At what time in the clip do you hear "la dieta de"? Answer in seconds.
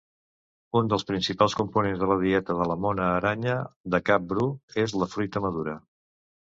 2.13-2.69